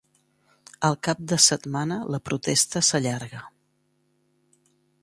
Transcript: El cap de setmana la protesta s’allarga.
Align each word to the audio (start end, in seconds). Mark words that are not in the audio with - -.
El 0.87 0.95
cap 1.07 1.21
de 1.33 1.39
setmana 1.49 1.99
la 2.15 2.21
protesta 2.31 2.85
s’allarga. 2.89 3.45